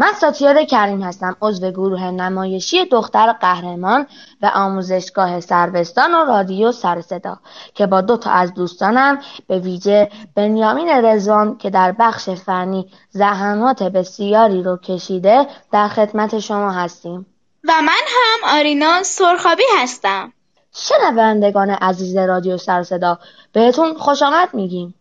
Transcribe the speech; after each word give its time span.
من 0.00 0.12
ساتیار 0.12 0.64
کریم 0.64 1.02
هستم 1.02 1.36
عضو 1.42 1.70
گروه 1.70 2.10
نمایشی 2.10 2.84
دختر 2.84 3.32
قهرمان 3.32 4.06
و 4.42 4.50
آموزشگاه 4.54 5.40
سروستان 5.40 6.14
و 6.14 6.24
رادیو 6.24 6.72
سر 6.72 7.00
صدا 7.00 7.38
که 7.74 7.86
با 7.86 8.00
دو 8.00 8.16
تا 8.16 8.30
از 8.30 8.54
دوستانم 8.54 9.18
به 9.46 9.58
ویژه 9.58 10.10
بنیامین 10.34 10.88
رزوان 10.88 11.58
که 11.58 11.70
در 11.70 11.92
بخش 11.92 12.28
فنی 12.28 12.90
زحمات 13.10 13.82
بسیاری 13.82 14.62
رو 14.62 14.76
کشیده 14.76 15.46
در 15.72 15.88
خدمت 15.88 16.38
شما 16.38 16.70
هستیم. 16.70 17.26
و 17.64 17.72
من 17.82 17.88
هم 17.88 18.58
آرینا 18.58 19.02
سرخابی 19.02 19.62
هستم. 19.78 20.32
شنوندگان 20.74 21.70
عزیز 21.70 22.16
رادیو 22.16 22.56
سر 22.56 22.82
صدا 22.82 23.18
بهتون 23.52 23.94
خوش 23.94 24.22
آمد 24.22 24.54
میگیم. 24.54 24.94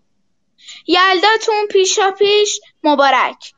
یلداتون 0.88 1.68
پیشا 1.72 2.12
پیش 2.12 2.60
مبارک. 2.84 3.54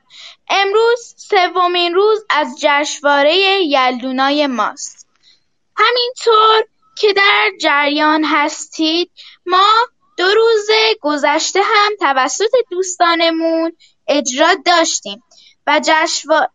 امروز 0.49 1.15
سومین 1.17 1.93
روز 1.93 2.25
از 2.29 2.57
جشنواره 2.61 3.35
یلدونای 3.63 4.47
ماست. 4.47 5.07
همینطور 5.77 6.63
که 6.97 7.13
در 7.13 7.51
جریان 7.61 8.23
هستید 8.23 9.11
ما 9.45 9.73
دو 10.17 10.25
روز 10.25 10.67
گذشته 11.01 11.61
هم 11.63 11.91
توسط 11.99 12.51
دوستانمون 12.71 13.77
اجرا 14.07 14.55
داشتیم 14.65 15.23
و, 15.67 15.81
جشنوا... 15.83 16.47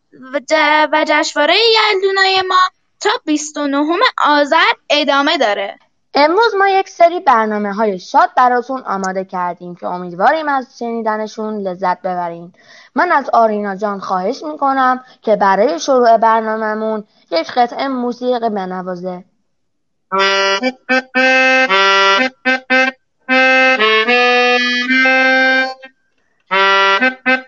و 0.93 1.05
جشنواره 1.09 1.57
یلدونای 1.75 2.43
ما 2.43 2.61
تا 3.01 3.11
29 3.25 3.87
آذر 4.19 4.73
ادامه 4.91 5.39
داره. 5.39 5.79
امروز 6.15 6.55
ما 6.59 6.69
یک 6.69 6.89
سری 6.89 7.21
برنامه 7.21 7.73
های 7.73 7.99
شاد 7.99 8.31
براتون 8.37 8.83
آماده 8.83 9.25
کردیم 9.25 9.75
که 9.75 9.87
امیدواریم 9.87 10.49
از 10.49 10.79
شنیدنشون 10.79 11.61
لذت 11.61 12.03
ببرین. 12.03 12.53
من 12.95 13.13
از 13.13 13.31
آرینا 13.33 13.77
جان 13.77 14.01
خواهش 14.01 14.43
می‌کنم 14.45 15.05
که 15.23 15.37
برای 15.37 15.81
شروع 15.81 16.17
برنامهمون 16.17 17.05
یک 17.31 17.53
قطعه 17.53 17.89
موسیقی 17.89 18.49
بنوازه. 18.51 19.25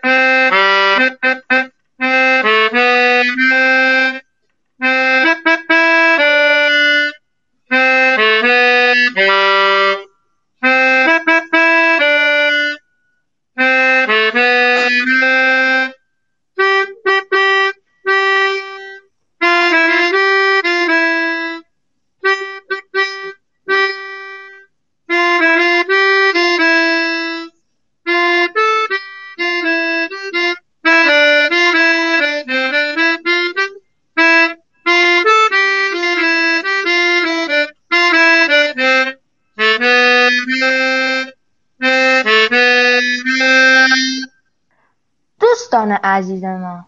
عزیز 46.37 46.61
ما 46.61 46.85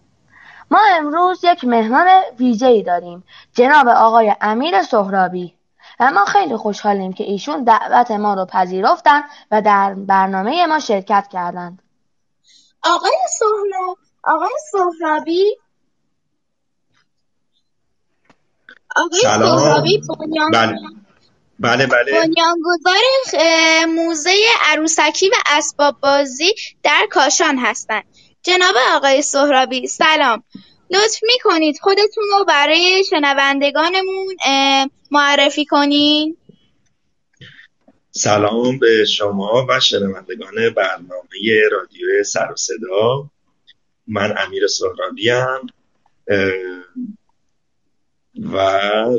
ما 0.71 0.79
امروز 0.97 1.43
یک 1.43 1.63
مهمان 1.63 2.07
ویژه‌ای 2.39 2.83
داریم 2.83 3.23
جناب 3.53 3.87
آقای 3.87 4.35
امیر 4.41 4.84
سهرابی. 4.84 5.53
و 5.99 6.11
ما 6.11 6.25
خیلی 6.25 6.57
خوشحالیم 6.57 7.13
که 7.13 7.23
ایشون 7.23 7.63
دعوت 7.63 8.11
ما 8.11 8.34
رو 8.34 8.46
پذیرفتن 8.46 9.22
و 9.51 9.61
در 9.61 9.93
برنامه 9.93 10.66
ما 10.66 10.79
شرکت 10.79 11.28
کردند. 11.31 11.81
آقای 12.84 13.17
سهراب 13.40 13.97
آقای 14.23 14.53
سهرابی. 14.72 15.57
آقای 18.95 19.19
سلام. 19.22 19.57
سهرابی 19.57 20.02
بله. 20.53 20.75
بله 21.59 21.87
بله. 21.87 22.11
بنیانگذار 22.11 23.02
موزه 23.95 24.35
عروسکی 24.61 25.29
و 25.29 25.34
اسباب 25.45 25.99
بازی 25.99 26.53
در 26.84 27.07
کاشان 27.11 27.57
هستند. 27.57 28.03
جناب 28.44 28.76
آقای 28.96 29.22
سهرابی 29.22 29.88
سلام. 29.88 30.44
لطف 30.90 31.20
می‌کنید 31.24 31.80
خودتون 31.82 32.24
رو 32.38 32.46
برای 32.46 33.03
شنوندگانمون 33.09 34.36
معرفی 35.12 35.66
کنین. 35.66 36.38
سلام 38.12 38.80
به 38.80 39.06
شما 39.06 39.66
و 39.70 39.80
شنوندگان 39.80 40.70
برنامه 40.78 41.62
رادیو 41.72 42.24
سر 42.24 42.52
و 42.52 42.56
صدا. 42.56 43.30
من 44.08 44.36
امیر 44.38 44.68
سهرابی 44.68 45.30
ام 45.30 45.68
و 48.36 48.58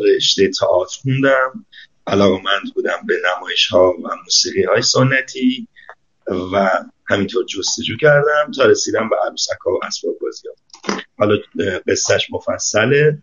رشته 0.05 0.49
تئاتر 0.49 0.99
خوندم. 1.03 1.67
علاقمند 2.07 2.75
بودم 2.75 3.07
به 3.07 3.15
نمایش 3.25 3.67
ها 3.67 3.93
و 3.93 4.09
موسیقی 4.25 4.63
های 4.63 4.83
سنتی 4.83 5.69
و 6.53 6.85
همینطور 7.11 7.45
جستجو 7.45 7.97
کردم 7.97 8.51
تا 8.57 8.65
رسیدم 8.65 9.09
به 9.09 9.17
عروسک 9.27 9.59
ها 9.67 9.73
و 9.73 9.85
اسباب 9.85 10.19
بازی 10.19 10.49
ها. 10.49 10.55
حالا 11.19 11.37
قصهش 11.89 12.31
مفصله 12.31 13.23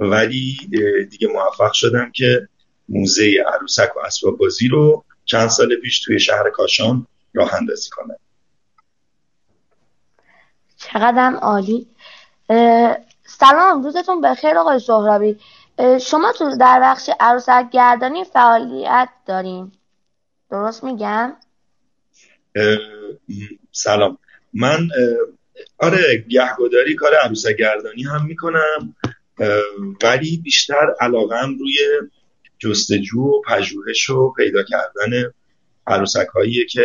ولی 0.00 0.56
دیگه 1.10 1.28
موفق 1.28 1.72
شدم 1.72 2.10
که 2.12 2.48
موزه 2.88 3.44
عروسک 3.54 3.96
و 3.96 4.00
اسباب 4.00 4.38
بازی 4.38 4.68
رو 4.68 5.04
چند 5.24 5.48
سال 5.48 5.76
پیش 5.76 6.00
توی 6.00 6.20
شهر 6.20 6.50
کاشان 6.50 7.06
راه 7.34 7.54
اندازی 7.54 7.90
کنم. 7.90 8.16
چقدرم 10.76 11.36
عالی. 11.36 11.86
سلام 13.24 13.84
روزتون 13.84 14.20
بخیر 14.20 14.58
آقای 14.58 14.80
سهرابی. 14.80 15.38
شما 16.00 16.32
تو 16.32 16.56
در 16.56 16.80
بخش 16.82 17.10
عروسک 17.20 17.66
گردانی 17.72 18.24
فعالیت 18.24 19.08
دارین. 19.26 19.72
درست 20.50 20.84
میگم؟ 20.84 21.36
سلام. 23.72 24.18
من 24.52 24.88
آره 25.78 26.24
گهگداری 26.28 26.94
کار 26.94 27.14
عروسک 27.14 27.56
گردانی 27.56 28.02
هم 28.02 28.26
می‌کنم 28.26 28.96
ولی 30.02 30.40
بیشتر 30.44 30.94
علاقم 31.00 31.58
روی 31.58 31.76
جستجو 32.58 33.20
و 33.20 33.42
پژوهش 33.46 34.10
و 34.10 34.32
پیدا 34.36 34.62
کردن 34.62 35.32
عروسک 35.86 36.26
هاییه 36.34 36.66
که 36.66 36.84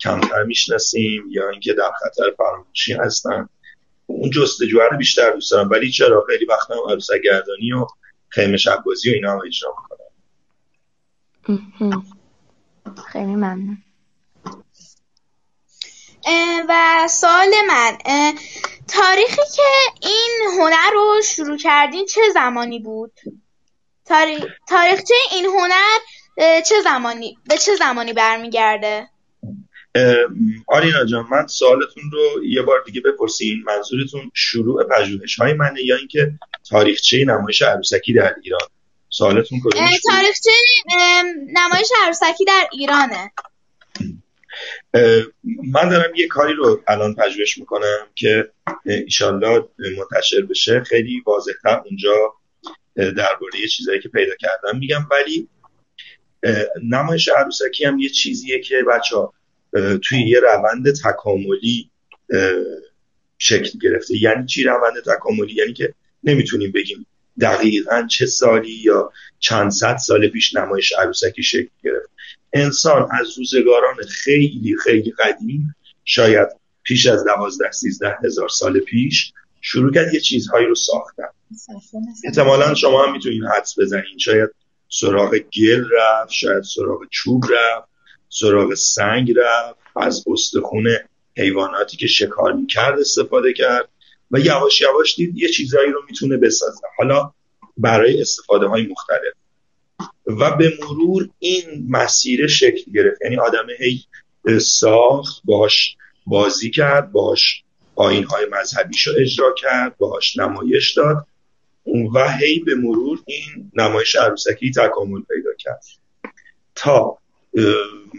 کمتر 0.00 0.42
می‌شناسیم 0.42 1.24
یا 1.30 1.50
اینکه 1.50 1.72
در 1.72 1.90
خطر 2.00 2.24
فراموشی 2.36 2.92
هستن. 2.92 3.48
اون 4.06 4.30
جستجو 4.30 4.80
رو 4.90 4.98
بیشتر 4.98 5.30
دوست 5.30 5.50
دارم 5.50 5.70
ولی 5.70 5.90
چرا؟ 5.90 6.24
خیلی 6.28 6.44
وقتا 6.44 6.74
هم 6.74 6.90
عروسک 6.90 7.20
گردانی 7.24 7.72
و 7.72 7.86
خیمه 8.28 8.56
شب 8.56 8.82
بازی 8.86 9.10
و 9.10 9.14
اینا 9.14 9.32
هم 9.32 9.40
اجرا 9.46 9.74
می‌کنم. 9.82 9.98
خیلی 13.12 13.34
ممنون. 13.34 13.78
و 16.68 17.08
سوال 17.08 17.48
من 17.68 17.98
تاریخی 18.88 19.42
که 19.56 19.62
این 20.08 20.30
هنر 20.58 20.90
رو 20.92 21.20
شروع 21.24 21.56
کردین 21.56 22.06
چه 22.06 22.20
زمانی 22.34 22.78
بود؟ 22.78 23.12
تاریخ 24.04 24.44
تاریخچه 24.68 25.14
این 25.32 25.44
هنر 25.44 25.98
چه 26.60 26.74
زمانی 26.84 27.38
به 27.48 27.58
چه 27.58 27.76
زمانی 27.76 28.12
برمیگرده؟ 28.12 29.08
آرینا 30.66 31.04
جان 31.04 31.26
من 31.30 31.46
سوالتون 31.46 32.02
رو 32.12 32.44
یه 32.44 32.62
بار 32.62 32.82
دیگه 32.86 33.00
بپرسین 33.00 33.62
منظورتون 33.66 34.30
شروع 34.34 34.84
پژوهش 34.84 35.36
های 35.36 35.52
منه 35.52 35.84
یا 35.84 35.96
اینکه 35.96 36.32
تاریخچه 36.70 37.24
نمایش 37.24 37.62
عروسکی 37.62 38.12
در 38.12 38.34
ایران 38.42 38.68
سوالتون 39.08 39.60
کدومش؟ 39.64 40.00
تاریخچه 40.10 40.50
نمایش 41.52 41.88
عروسکی 42.04 42.44
در 42.44 42.68
ایرانه 42.72 43.32
من 45.72 45.88
دارم 45.88 46.14
یه 46.14 46.26
کاری 46.28 46.54
رو 46.54 46.82
الان 46.88 47.14
پژوهش 47.14 47.58
می‌کنم 47.58 48.06
که 48.14 48.50
ایشالله 48.84 49.68
منتشر 49.98 50.40
بشه. 50.40 50.80
خیلی 50.80 51.22
واضحتر 51.26 51.82
اونجا 51.84 52.34
درباره 52.96 53.60
یه 53.60 53.68
چیزایی 53.68 54.00
که 54.00 54.08
پیدا 54.08 54.32
کردم 54.34 54.78
میگم. 54.78 55.06
ولی 55.10 55.48
نمایش 56.90 57.28
عروسکی 57.28 57.84
هم 57.84 57.98
یه 57.98 58.08
چیزیه 58.08 58.60
که 58.60 58.84
بچه 58.90 59.16
ها 59.16 59.34
توی 60.02 60.28
یه 60.28 60.40
روند 60.40 60.92
تکاملی 61.04 61.90
شکل 63.38 63.78
گرفته. 63.82 64.22
یعنی 64.22 64.46
چی 64.46 64.64
روند 64.64 64.94
تکاملی؟ 65.06 65.54
یعنی 65.54 65.72
که 65.72 65.94
نمی‌تونیم 66.24 66.72
بگیم 66.72 67.06
دقیقا 67.40 68.06
چه 68.10 68.26
سالی 68.26 68.72
یا 68.72 69.12
چند 69.38 69.70
صد 69.70 69.96
سال 69.96 70.28
پیش 70.28 70.54
نمایش 70.54 70.92
عروسکی 70.92 71.42
شکل 71.42 71.68
گرفت. 71.84 72.10
انسان 72.52 73.08
از 73.20 73.38
روزگاران 73.38 73.96
خیلی 74.08 74.76
خیلی 74.84 75.12
قدیم 75.18 75.74
شاید 76.04 76.48
پیش 76.82 77.06
از 77.06 77.24
دوازده 77.24 77.70
سیزده 77.70 78.16
هزار 78.24 78.48
سال 78.48 78.80
پیش 78.80 79.32
شروع 79.60 79.92
کرد 79.92 80.14
یه 80.14 80.20
چیزهایی 80.20 80.66
رو 80.66 80.74
ساختن. 80.74 81.28
احتمالا 82.24 82.74
شما 82.74 83.04
هم 83.04 83.12
می‌تونین 83.12 83.44
حدس 83.44 83.78
بزنین. 83.78 84.18
شاید 84.18 84.50
سراغ 84.88 85.38
گل 85.38 85.84
رفت 85.92 86.32
شاید 86.32 86.62
سراغ 86.62 87.00
چوب 87.10 87.44
رفت 87.44 87.88
سراغ 88.28 88.74
سنگ 88.74 89.34
رفت 89.36 89.78
از 89.96 90.24
استخون 90.26 90.88
حیواناتی 91.36 91.96
که 91.96 92.06
شکار 92.06 92.52
می‌کرد 92.52 92.98
استفاده 92.98 93.52
کرد 93.52 93.88
و 94.30 94.38
یواش 94.38 94.80
یواش 94.80 95.16
دید 95.16 95.38
یه 95.38 95.48
چیزهایی 95.48 95.92
رو 95.92 96.02
می‌تونه 96.08 96.36
بسازه. 96.36 96.86
حالا 96.98 97.32
برای 97.76 98.20
استفاده 98.20 98.66
های 98.66 98.86
مختلف. 98.86 99.34
و 100.28 100.56
به 100.56 100.78
مرور 100.80 101.28
این 101.38 101.86
مسیر 101.88 102.46
شکل 102.46 102.92
گرفت. 102.92 103.22
یعنی 103.22 103.36
آدم 103.36 103.66
هی 103.78 104.04
ساخت 104.60 105.42
باش 105.44 105.96
بازی 106.26 106.70
کرد 106.70 107.12
باش 107.12 107.62
آین 107.94 108.24
های 108.24 108.46
مذهبیش 108.50 109.06
رو 109.06 109.12
اجرا 109.18 109.54
کرد 109.58 109.96
باش 109.98 110.36
نمایش 110.36 110.92
داد 110.92 111.26
و 112.14 112.32
هی 112.32 112.58
به 112.58 112.74
مرور 112.74 113.18
این 113.26 113.70
نمایش 113.74 114.16
عروسکی 114.16 114.70
تکامل 114.70 115.20
پیدا 115.20 115.50
کرد. 115.58 115.84
تا 116.74 117.18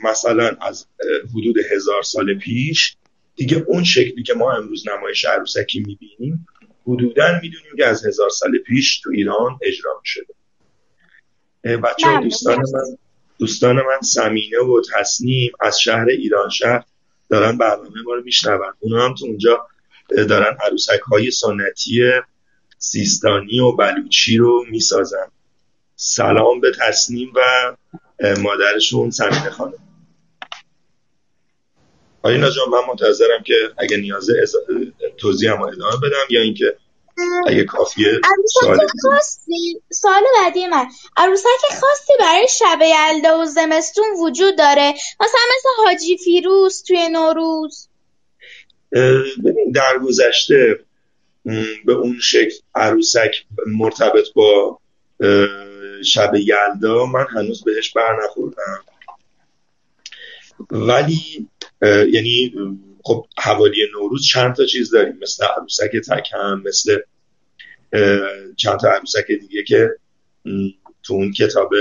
مثلا 0.04 0.58
از 0.62 0.86
حدود 1.36 1.56
هزار 1.72 2.04
سال 2.04 2.38
پیش 2.38 2.96
دیگه 3.36 3.66
اون 3.68 3.84
شکلی 3.84 4.24
که 4.24 4.34
ما 4.34 4.54
امروز 4.54 4.88
نمایش 4.88 5.26
عروسکی 5.26 5.80
می‌بینیم 5.80 6.48
حدودا 6.88 7.40
می‌دونیم 7.42 7.76
که 7.78 7.86
از 7.86 8.06
هزار 8.06 8.30
سال 8.30 8.58
پیش 8.58 9.00
تو 9.00 9.10
ایران 9.10 9.60
اجرا 9.62 10.02
شده 10.04 10.34
بچه 11.64 12.08
ها 12.08 12.22
دوستان 12.22 12.58
من 12.58 12.98
دوستان 13.40 13.76
من 13.76 14.02
سمینه 14.04 14.60
و 14.60 14.82
تصنیم 14.96 15.52
از 15.60 15.82
شهر 15.82 16.06
ایران 16.10 16.50
شهر 16.50 16.84
دارن 17.30 17.58
برنامه 17.58 18.02
ما 18.06 18.14
رو 18.14 18.24
میشنون. 18.24 18.74
اونا 18.80 19.06
هم 19.06 19.16
تو 19.16 19.26
اونجا 19.26 19.68
دارن 20.10 20.58
عروسک 20.66 21.00
های 21.00 21.32
سنتی 21.32 22.12
سیستانی 22.78 23.60
و 23.60 23.72
بلوچی 23.72 24.38
رو 24.38 24.66
می‌سازن. 24.70 25.32
سلام 25.96 26.60
به 26.60 26.72
تصنیم 26.80 27.34
و 27.36 27.76
مادرشون 28.40 29.12
سمینه 29.12 29.50
خانم. 29.50 29.74
آینا 32.22 32.50
جان 32.50 32.70
من 32.70 32.80
منتظرم 32.88 33.44
که 33.44 33.54
اگه 33.78 33.98
نیازه 33.98 34.34
توضیح 35.18 35.52
هم 35.52 35.62
ادامه 35.62 35.98
بدم 35.98 36.26
یا 36.30 36.42
اینکه 36.42 36.78
اگه 37.48 37.64
کافیه 37.64 38.12
سوال 38.60 38.80
خاصی 39.02 39.82
سوال 39.90 40.24
بعدی 40.36 40.68
من. 40.68 40.88
عروسک 41.18 41.48
خاصی 41.70 42.14
برای 42.20 42.48
شب 42.50 42.80
یلدا 42.82 43.40
و 43.40 43.46
زمستون 43.46 44.06
وجود 44.20 44.58
داره؟ 44.58 44.94
مثلا 45.20 45.42
مثل 45.56 45.70
حاجی 45.86 46.18
فیروز 46.18 46.84
توی 46.84 47.10
نوروز. 47.10 47.88
ببین 49.46 49.72
در 49.76 50.00
گذشته 50.04 50.80
به 51.86 51.94
اون 51.94 52.20
شکل 52.22 52.56
عروسک 52.76 53.46
مرتبط 53.68 54.34
با 54.34 54.80
شب 56.06 56.32
یلدا 56.36 57.06
من 57.06 57.26
هنوز 57.36 57.64
بهش 57.64 57.94
بر 57.94 58.24
نخوردم. 58.24 58.84
ولی 60.72 61.48
یعنی 61.82 62.54
خب 63.04 63.26
حوالی 63.38 63.88
نوروز 63.94 64.26
چند 64.26 64.56
تا 64.56 64.66
چیز 64.66 64.92
داریم. 64.92 65.18
مثل 65.22 65.46
عروسک 65.46 65.92
تکم 66.08 66.62
مثل 66.66 66.98
چند 68.58 68.80
تا 68.80 68.90
عروسک 68.90 69.28
دیگه 69.28 69.64
که 69.64 69.90
تو 71.04 71.14
اون 71.14 71.32
کتاب 71.32 71.74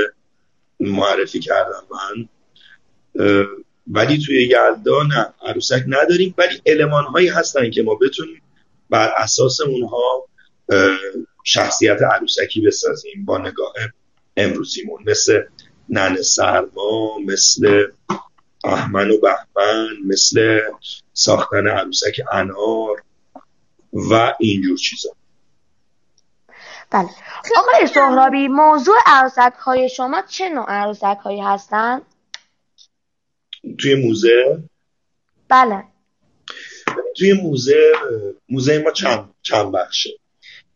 معرفی 0.80 1.40
کردم 1.40 1.82
من 1.90 2.28
ولی 3.90 4.18
توی 4.18 4.42
یلدا 4.42 5.02
نه 5.02 5.26
عروسک 5.42 5.84
نداریم. 5.86 6.34
ولی 6.38 6.62
علمان 6.66 7.04
هایی 7.04 7.28
هستن 7.28 7.70
که 7.70 7.82
ما 7.82 7.94
بتونیم 7.94 8.42
بر 8.90 9.12
اساس 9.16 9.60
اونها 9.60 10.28
شخصیت 11.44 12.02
عروسکی 12.02 12.60
بسازیم 12.60 13.24
با 13.24 13.38
نگاه 13.38 13.74
امروزیمون. 14.36 15.02
مثل 15.06 15.42
نن 15.88 16.22
سرما 16.22 17.18
مثل 17.18 17.86
احمن 18.68 19.10
و 19.10 19.18
بهمن 19.18 19.88
مثل 20.06 20.60
ساختن 21.12 21.68
عروسک 21.68 22.20
انار 22.32 23.02
و 23.92 24.34
اینجور 24.38 24.76
چیزا. 24.76 25.10
بله. 26.90 27.08
آقای 27.56 27.86
سهرابی 27.94 28.48
موضوع 28.48 28.96
عروسک 29.06 29.52
های 29.58 29.88
شما 29.88 30.22
چه 30.28 30.48
نوع 30.48 30.66
عروسک 30.68 31.18
هایی 31.24 31.40
هستند؟ 31.40 32.02
توی 33.78 33.94
موزه؟ 33.94 34.62
بله. 35.48 35.84
توی 37.16 37.32
موزه 37.32 37.92
موزه 38.48 38.78
ما 38.78 38.90
چند, 38.90 39.34
چند 39.42 39.72
بخشه. 39.72 40.10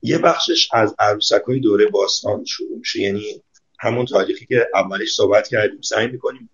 یه 0.02 0.18
بخشش 0.18 0.68
از 0.72 0.94
عروسک 0.98 1.42
های 1.46 1.60
دوره 1.60 1.86
باستان 1.86 2.44
شروع 2.44 2.78
میشه. 2.78 3.00
یعنی 3.00 3.42
همون 3.78 4.06
تاریخی 4.06 4.46
که 4.46 4.68
اولش 4.74 5.14
صحبت 5.14 5.48
کردیم 5.48 5.80
سعی 5.80 6.06
می‌کنیم 6.06 6.50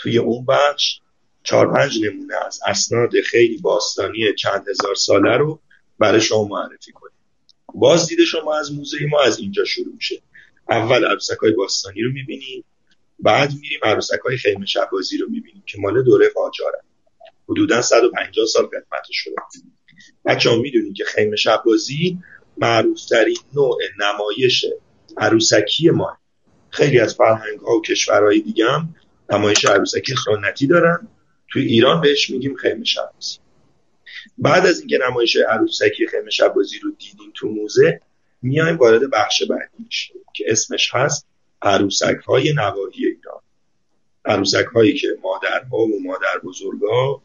توی 0.00 0.18
اون 0.18 0.44
بخش 0.44 1.00
چهار 1.42 1.72
پنج 1.72 2.04
نمونه 2.04 2.34
از 2.46 2.60
اسناد 2.66 3.20
خیلی 3.20 3.58
باستانی 3.58 4.34
چند 4.34 4.68
هزار 4.68 4.94
ساله 4.94 5.36
رو 5.36 5.60
برای 5.98 6.20
شما 6.20 6.44
معرفی 6.44 6.92
کنیم. 6.92 7.14
باز 7.74 8.06
دیده 8.06 8.24
شما 8.24 8.58
از 8.58 8.72
موزه 8.72 8.98
ما 9.10 9.22
از 9.22 9.38
اینجا 9.38 9.64
شروع 9.64 9.94
میشه. 9.94 10.22
اول 10.70 11.04
عروسک 11.04 11.36
های 11.36 11.52
باستانی 11.52 12.02
رو 12.02 12.12
می‌بینیم 12.12 12.64
بعد 13.18 13.52
میریم 13.60 13.80
عروسک 13.82 14.18
های 14.24 14.36
خیمه 14.36 14.66
شبازی 14.66 15.18
رو 15.18 15.28
می‌بینیم 15.30 15.62
که 15.66 15.78
مال 15.78 16.02
دوره 16.02 16.28
قاجاره 16.34 16.80
حدودا 17.48 17.82
150 17.82 18.46
سال 18.46 18.66
قدمت 18.66 19.02
شده. 19.10 19.34
بچه 20.24 20.50
ها 20.50 20.56
می‌دونیم 20.56 20.94
که 20.94 21.04
خیمه 21.04 21.36
شبازی 21.36 22.18
معروفترین 22.56 23.38
نوع 23.54 23.78
نمایش 23.98 24.66
عروسکی 25.16 25.90
ما. 25.90 26.18
خیلی 26.70 27.00
از 27.00 27.14
فرهنگ 27.14 27.60
ها 27.60 27.76
و 27.76 27.82
کشورهای 27.82 28.40
دیگه 28.40 28.70
هم 28.70 28.94
نمایش 29.30 29.64
عروسکی 29.64 30.14
سنتی 30.24 30.66
دارن. 30.66 31.08
توی 31.48 31.62
ایران 31.62 32.00
بهش 32.00 32.30
میگیم 32.30 32.56
خیمه 32.56 32.84
شبازی. 32.84 33.38
بعد 34.38 34.66
از 34.66 34.78
اینکه 34.78 34.98
نمایش 35.08 35.36
عروسکی 35.36 36.06
خیمه 36.06 36.30
شبازی 36.30 36.78
رو 36.78 36.90
دیدیم 36.90 37.32
تو 37.34 37.48
موزه 37.48 38.00
میایم 38.42 38.76
وارد 38.76 39.10
بخش 39.10 39.42
بعدی 39.42 39.84
میشیم 39.84 40.16
که 40.34 40.44
اسمش 40.48 40.94
هست 40.94 41.26
عروسک 41.62 42.16
های 42.26 42.52
نواحی 42.52 43.06
ایران. 43.06 43.40
عروسک 44.24 44.66
هایی 44.74 44.94
که 44.94 45.08
مادرها 45.22 45.78
و 45.78 46.02
مادر 46.02 46.38
بزرگا 46.44 47.22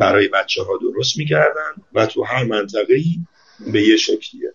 برای 0.00 0.28
بچه 0.28 0.62
ها 0.62 0.76
درست 0.76 1.18
می‌کردن 1.18 1.72
و 1.94 2.06
تو 2.06 2.24
هر 2.24 2.44
منطقه 2.44 2.94
ای 2.94 3.18
به 3.72 3.82
یه 3.82 3.96
شکلیه. 3.96 4.52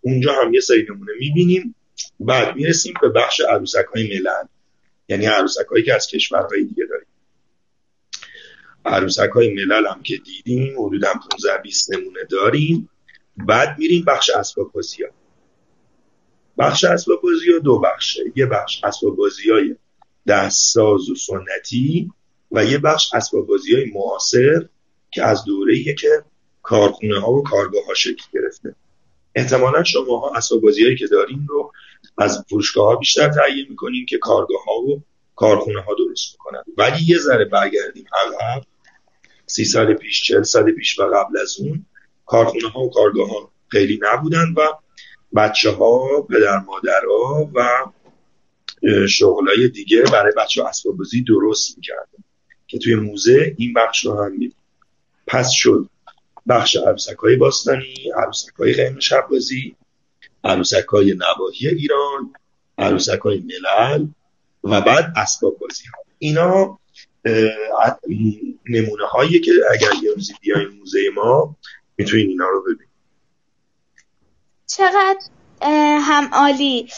اونجا 0.00 0.32
هم 0.32 0.54
یه 0.54 0.60
سری 0.60 0.86
نمونه 0.90 1.12
می‌بینیم. 1.18 1.74
بعد 2.20 2.56
می‌رسیم 2.56 2.94
به 3.02 3.08
بخش 3.08 3.40
عروسک 3.40 3.84
های 3.94 4.08
ملل. 4.08 4.46
یعنی 5.08 5.26
عروسک 5.26 5.66
هایی 5.70 5.84
که 5.84 5.94
از 5.94 6.06
کشورهای 6.06 6.64
دیگه 6.64 6.84
داریم. 6.90 7.06
عروسک 8.84 9.30
های 9.34 9.54
ملل 9.54 9.86
هم 9.86 10.02
که 10.02 10.16
دیدیم 10.16 10.86
حدودا 10.86 11.12
15 11.30 11.62
20 11.62 11.94
نمونه 11.94 12.24
داریم. 12.30 12.90
بعد 13.36 13.78
میریم 13.78 14.04
بخش 14.04 14.30
اسباب 14.30 14.72
بازی 14.72 15.02
ها. 15.02 15.10
بخش 16.58 16.84
اسباب 16.84 17.22
بازی 17.22 17.52
ها 17.52 17.58
دو 17.58 17.78
بخشه. 17.78 18.22
یه 18.36 18.46
بخش 18.46 18.84
اسباب 18.84 19.16
بازی 19.16 19.50
های 19.50 19.76
دستساز 20.26 21.10
و 21.10 21.14
سنتی 21.14 22.10
و 22.50 22.64
یه 22.64 22.78
بخش 22.78 23.14
اسباب 23.14 23.46
بازی 23.46 23.74
های 23.74 23.90
معاصر 23.94 24.68
که 25.10 25.24
از 25.24 25.44
دوره 25.44 25.94
که 25.94 26.24
کارخونه 26.62 27.20
ها 27.20 27.32
و 27.32 27.42
کارگاه 27.42 27.86
ها 27.86 27.94
شکل 27.94 28.24
گرفته. 28.32 28.74
احتمالا 29.34 29.84
شما 29.84 30.18
ها 30.18 30.36
اسباب 30.36 30.62
بازی 30.62 30.84
هایی 30.84 30.96
که 30.96 31.06
داریم 31.06 31.46
رو 31.48 31.72
از 32.18 32.44
فروشگاه 32.48 32.86
ها 32.86 32.96
بیشتر 32.96 33.28
تهیه 33.28 33.66
می‌کنیم 33.68 34.06
که 34.06 34.18
کارگاه 34.18 34.64
ها 34.64 34.74
و 34.74 35.02
کارخونه 35.36 35.80
ها 35.80 35.94
درست 35.94 36.32
می‌کنن. 36.32 36.62
ولی 36.76 37.04
یه 37.06 37.18
ذره 37.18 37.44
برگردیم 37.44 38.04
عقب. 38.26 38.62
سی 39.46 39.64
سال 39.64 39.94
پیش 39.94 40.22
چل 40.22 40.42
سال 40.42 40.72
پیش 40.72 40.98
و 40.98 41.02
قبل 41.02 41.38
از 41.38 41.56
اون 41.60 41.86
کارخونه 42.26 42.68
ها 42.68 42.80
و 42.80 42.90
کارگاه 42.90 43.28
ها 43.28 43.50
خیلی 43.68 44.00
نبودن 44.02 44.54
و 44.56 44.60
بچه 45.36 45.70
ها 45.70 46.22
پدر 46.22 46.58
مادرها 46.58 47.50
و 47.54 47.68
شغلای 49.08 49.68
دیگه 49.68 50.02
برای 50.02 50.32
بچه 50.36 50.62
ها 50.62 50.68
اسباب 50.68 50.96
بازی 50.96 51.22
درست 51.22 51.76
می‌کردن. 51.76 52.24
که 52.66 52.78
توی 52.78 52.94
موزه 52.94 53.54
این 53.58 53.72
بخش 53.72 54.06
رو 54.06 54.24
هم 54.24 54.32
میدیم 54.32 54.54
پس 55.26 55.50
شد 55.50 55.88
بخش 56.48 56.76
عروسک 56.76 57.16
های 57.16 57.36
باستانی 57.36 57.94
عروسک 58.16 58.54
های 58.54 58.72
خیمه 58.72 59.00
شبازی 59.00 59.76
عروسک 60.44 60.84
های 60.92 61.14
نواحی 61.14 61.68
ایران 61.68 62.32
عروسک 62.78 63.18
های 63.18 63.38
ملل 63.38 64.06
و 64.64 64.80
بعد 64.80 65.12
اسباب 65.16 65.58
بازی 65.58 65.84
ها. 65.84 66.02
اینا 66.18 66.78
نمونه 68.70 69.06
هایی 69.06 69.40
که 69.40 69.52
اگر 69.70 69.90
یه 70.02 70.12
روزی 70.14 70.34
بیاین 70.40 70.68
موزه 70.68 70.98
ما 71.14 71.56
می‌تونین 71.96 72.28
اینا 72.28 72.48
رو 72.48 72.62
ببینید 72.62 72.88
چقدر 74.66 75.20
هم 76.00 76.30
عالی. 76.32 76.88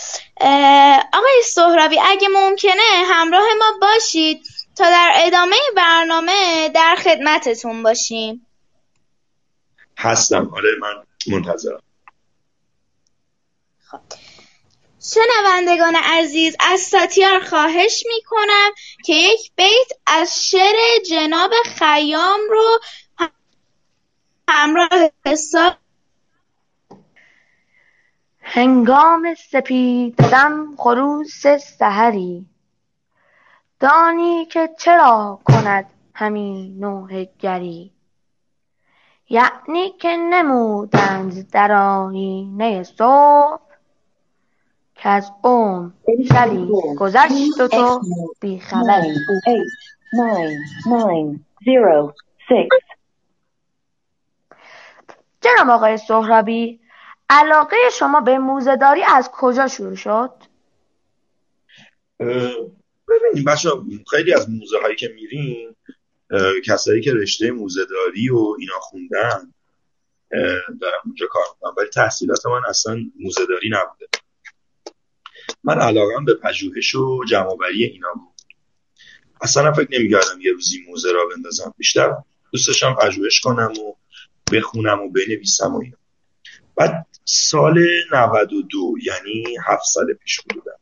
آقای 1.13 1.43
سهرابی 1.45 1.97
اگه 2.01 2.29
ممکنه 2.35 3.05
همراه 3.07 3.45
ما 3.59 3.79
باشید 3.81 4.43
تا 4.77 4.85
در 4.85 5.13
ادامه 5.17 5.57
برنامه 5.77 6.69
در 6.75 6.97
خدمتتون 7.05 7.83
باشیم. 7.83 8.47
هستم. 9.99 10.51
آره 10.55 10.69
من 10.81 10.95
منتظرم. 11.27 11.81
خب. 13.91 14.01
شنوندگان 15.03 15.97
عزیز 15.97 16.57
از 16.61 16.81
ساتیار 16.81 17.41
خواهش 17.41 18.05
می‌کنم 18.07 18.71
که 19.05 19.13
یک 19.13 19.53
بیت 19.57 19.99
از 20.07 20.47
شعر 20.49 20.75
جناب 21.11 21.51
خیام 21.79 22.41
رو 22.51 22.79
همراه 24.49 25.11
حساب 25.27 25.73
هنگام 28.41 29.35
سپیددم 29.35 30.77
خروس 30.77 31.47
سحری. 31.79 32.47
دانی 33.81 34.47
که 34.47 34.71
چرا 34.79 35.41
کند 35.45 35.91
همین 36.15 36.79
نوحه 36.79 37.29
گری. 37.39 37.93
یعنی 39.29 39.91
که 39.91 40.09
نمودند 40.09 41.51
در 41.51 41.73
آیینه 41.73 42.83
صبح 42.83 43.70
از 45.03 45.31
عمر 45.45 45.91
شبی 46.29 46.67
گذشت 46.99 47.61
و 47.61 47.69
تو 47.69 48.01
بیخبری. 48.41 49.15
جناب 55.41 55.71
آقای 55.71 55.97
سهرابی 55.97 56.81
علاقه 57.29 57.77
شما 57.93 58.21
به 58.21 58.39
موزهداری 58.39 59.03
از 59.03 59.31
کجا 59.33 59.69
شروع 59.69 59.95
شد؟ 59.95 60.31
ببینیم 63.09 63.45
بچه 63.47 63.71
خیلی 64.11 64.35
از 64.35 64.51
موزه 64.51 64.79
هایی 64.83 64.97
که 64.97 65.09
میریم 65.15 65.77
کسایی 66.67 67.01
که 67.03 67.15
رشته 67.15 67.51
موزهداری 67.51 68.31
و 68.31 68.57
اینا 68.59 68.79
خوندن 68.81 69.53
دارم 70.81 71.01
اونجا 71.05 71.27
کار 71.31 71.43
می‌کنم 71.55 71.75
ولی 71.77 71.89
تحصیلات 71.89 72.47
من 72.47 72.61
اصلا 72.69 72.99
موزهداری 73.21 73.71
نبوده. 73.73 74.07
من 75.65 75.79
علاقم 75.79 76.25
به 76.25 76.35
پژوهش 76.35 76.95
و 76.95 77.25
جمعآوری 77.29 77.85
اینا 77.85 78.13
بود. 78.15 78.31
اصلا 79.41 79.73
فکر 79.73 79.89
نمی‌کردم 79.99 80.41
یه 80.41 80.53
روزی 80.53 80.85
موزه 80.89 81.13
را 81.13 81.29
بندازم. 81.37 81.75
بیشتر 81.79 82.17
دوست 82.53 82.67
داشتم 82.67 82.95
پژوهش 82.95 83.41
کنم 83.41 83.73
و 83.79 83.95
بخونم 84.53 85.01
و 85.01 85.11
بنویسم 85.11 85.75
و 85.75 85.81
اینا. 85.81 85.97
بعد 86.77 87.07
سال 87.25 87.85
92 88.13 88.95
یعنی 89.03 89.57
هفت 89.67 89.85
سال 89.85 90.15
پیش 90.15 90.41
بودم. 90.41 90.79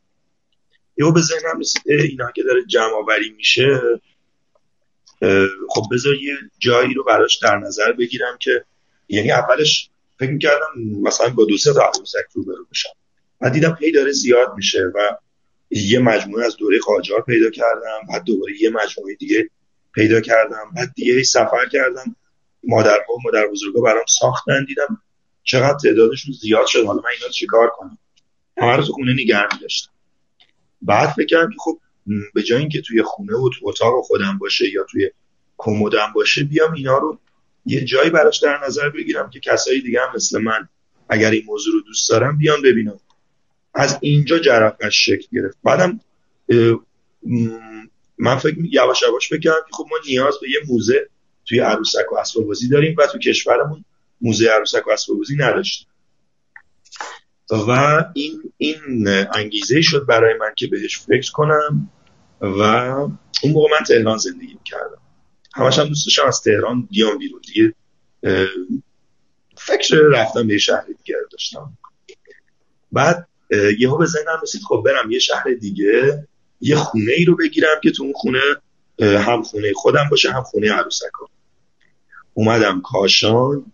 یهو 0.97 1.11
به 1.11 1.21
ذهنم 1.21 1.59
رسید 1.59 1.81
اینا 1.85 2.31
که 2.31 2.43
داره 2.43 2.65
جمع 2.65 2.93
آوری 2.93 3.29
میشه 3.29 3.81
خب 5.69 5.83
بذار 5.91 6.15
یه 6.15 6.37
جایی 6.59 6.93
رو 6.93 7.03
براش 7.03 7.37
در 7.37 7.57
نظر 7.57 7.91
بگیرم 7.91 8.37
که 8.39 8.65
یعنی 9.07 9.31
اولش 9.31 9.89
فکر 10.19 10.31
می‌کردم 10.31 10.67
مثلا 11.01 11.29
با 11.29 11.45
دو 11.45 11.57
سه 11.57 11.73
تا 11.73 11.81
عروسک 11.81 12.25
رو 12.33 12.43
برو 12.43 12.65
بشم. 12.71 12.89
بعد 13.39 13.53
دیدم 13.53 13.77
هی 13.81 13.91
داره 13.91 14.11
زیاد 14.11 14.53
میشه 14.55 14.91
و 14.95 15.17
یه 15.69 15.99
مجموعه 15.99 16.45
از 16.45 16.55
دوره 16.55 16.79
قاجار 16.79 17.21
پیدا 17.21 17.49
کردم 17.49 17.99
بعد 18.09 18.23
دوباره 18.23 18.53
یه 18.61 18.69
مجموعه 18.69 19.15
دیگه 19.15 19.49
پیدا 19.93 20.21
کردم 20.21 20.71
بعد 20.75 20.93
دیگه 20.95 21.23
سفر 21.23 21.65
کردم. 21.71 22.15
مادرها 22.63 23.13
و 23.13 23.21
مادر 23.23 23.47
بزرگا 23.47 23.81
برام 23.81 24.05
ساختن 24.07 24.65
دیدم 24.65 25.01
چقدر 25.43 25.77
تعدادشون 25.83 26.33
زیاد 26.41 26.65
شد. 26.65 26.85
حالا 26.85 27.01
من 27.01 27.09
اینا 27.19 27.31
چیکار 27.31 27.69
کنم؟ 27.69 27.97
همه 28.57 28.75
رو 28.75 28.83
خونه 28.83 29.13
نگه 29.13 29.47
می‌داشتم. 29.53 29.91
بعد 30.81 31.09
فکر 31.09 31.25
کردم 31.25 31.49
که 31.49 31.57
خب 31.59 31.79
به 32.33 32.43
جای 32.43 32.59
اینکه 32.59 32.81
توی 32.81 33.03
خونه 33.03 33.33
و 33.33 33.49
تو 33.49 33.67
اتاق 33.67 34.03
خودم 34.03 34.37
باشه 34.37 34.69
یا 34.69 34.85
توی 34.91 35.11
کمدم 35.57 36.11
باشه 36.15 36.43
بیام 36.43 36.73
اینا 36.73 36.97
رو 36.97 37.19
یه 37.65 37.85
جایی 37.85 38.09
براش 38.09 38.39
در 38.39 38.65
نظر 38.65 38.89
بگیرم 38.89 39.29
که 39.29 39.39
کسایی 39.39 39.81
دیگه 39.81 40.01
هم 40.01 40.15
مثل 40.15 40.41
من 40.41 40.69
اگر 41.09 41.31
این 41.31 41.43
موضوع 41.45 41.73
رو 41.73 41.81
دوست 41.81 42.09
دارم 42.09 42.37
بیان 42.37 42.61
ببینم. 42.61 42.99
از 43.73 43.97
اینجا 44.01 44.39
جرقش 44.39 45.05
شکل 45.05 45.27
گرفت. 45.31 45.57
بعدم 45.63 45.99
من 48.17 48.37
فکر 48.37 48.55
یواش 48.71 49.01
یواش 49.01 49.33
بگم 49.33 49.51
که 49.67 49.71
خب 49.71 49.85
ما 49.91 49.97
نیاز 50.07 50.35
به 50.41 50.49
یه 50.49 50.59
موزه 50.67 51.09
توی 51.45 51.59
عروسک 51.59 52.11
و 52.11 52.17
اسباب 52.17 52.45
بازی 52.45 52.67
داریم 52.67 52.95
و 52.97 53.07
تو 53.07 53.19
کشورمون 53.19 53.85
موزه 54.21 54.49
عروسک 54.49 54.87
و 54.87 54.91
اسباب 54.91 55.17
بازی 55.17 55.35
نداشتیم. 55.35 55.87
و 57.51 58.05
این 58.13 58.53
این 58.57 59.07
انگیزه 59.07 59.81
شد 59.81 60.05
برای 60.05 60.33
من 60.39 60.53
که 60.55 60.67
بهش 60.67 60.99
فکر 60.99 61.31
کنم 61.31 61.91
و 62.41 62.61
اون 63.43 63.53
موقع 63.53 63.69
من 63.79 63.85
تهران 63.87 64.17
زندگی 64.17 64.57
کردم 64.65 65.01
همش 65.53 65.79
هم 65.79 65.87
دوست 65.87 66.05
داشتم 66.05 66.27
از 66.27 66.41
تهران 66.41 66.81
بیام 66.81 67.17
بیرون. 67.17 67.41
دیگه 67.47 67.73
فکر 69.57 69.95
رفتم 69.95 70.47
به 70.47 70.57
شهر 70.57 70.85
دیگه 70.85 71.15
داشتم. 71.31 71.77
بعد 72.91 73.28
یهو 73.79 73.97
به 73.97 74.05
ذهنم 74.05 74.39
رسید 74.43 74.61
خب 74.67 74.83
برم 74.85 75.11
یه 75.11 75.19
شهر 75.19 75.53
دیگه 75.59 76.27
یه 76.61 76.75
خونه 76.75 77.11
ای 77.11 77.25
رو 77.25 77.35
بگیرم 77.35 77.79
که 77.83 77.91
تو 77.91 78.03
اون 78.03 78.13
خونه 78.13 78.39
هم 78.99 79.41
خونه 79.43 79.73
خودم 79.73 80.07
باشه 80.11 80.31
هم 80.31 80.43
خونه 80.43 80.71
عروسک 80.71 81.11
اومدم 82.33 82.81
کاشان 82.81 83.65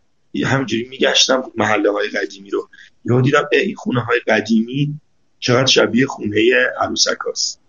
همجوری 0.45 0.87
میگشتم 0.89 1.43
محله 1.55 1.91
های 1.91 2.09
قدیمی 2.09 2.49
رو. 2.49 2.69
یهو 3.05 3.21
دیدم 3.21 3.49
این 3.51 3.75
خونه 3.75 4.01
های 4.01 4.19
قدیمی 4.27 4.99
چقدر 5.39 5.65
شبیه 5.65 6.07
خونه 6.07 6.51
عروسک 6.81 7.17
هست 7.31 7.59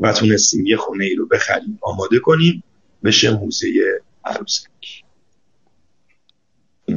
و 0.00 0.12
تونستیم 0.12 0.66
یه 0.66 0.76
خونه 0.76 1.04
ای 1.04 1.14
رو 1.14 1.26
بخریم 1.26 1.78
آماده 1.82 2.18
کنیم 2.18 2.62
بشه 3.04 3.30
موزه 3.30 3.68
عروسک. 4.24 4.68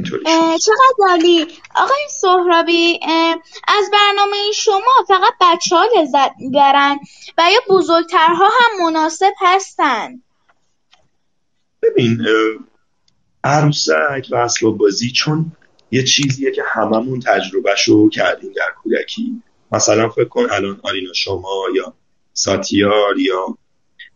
چقدر 0.04 1.08
عالی. 1.08 1.46
آقای 1.74 2.06
سهرابی 2.10 3.00
از 3.68 3.90
برنامه 3.92 4.36
شما 4.54 5.04
فقط 5.08 5.32
بچه 5.40 5.76
ها 5.76 5.84
لذت 5.96 6.30
می‌برن 6.38 6.98
و 7.38 7.42
یا 7.52 7.60
بزرگترها 7.74 8.48
هم 8.48 8.84
مناسب 8.84 9.32
هستن. 9.40 10.22
ببین 11.82 12.26
عروسک 13.44 14.28
و 14.30 14.36
اسباب 14.36 14.78
بازی 14.78 15.10
چون 15.10 15.52
یه 15.90 16.04
چیزیه 16.04 16.52
که 16.52 16.62
هممون 16.66 17.20
تجربهشو 17.20 18.08
کردیم 18.08 18.52
در 18.56 18.72
کودکی. 18.82 19.42
مثلا 19.72 20.08
فکر 20.08 20.28
کن 20.28 20.46
الان 20.50 20.80
آرینا 20.82 21.12
شما 21.12 21.64
یا 21.74 21.94
ساتیار 22.32 23.18
یا 23.18 23.58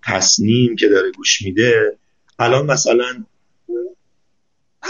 تصنیم 0.07 0.77
که 0.77 0.89
داره 0.89 1.11
گوش 1.11 1.43
میده 1.43 1.99
الان 2.39 2.67
مثلا 2.67 3.25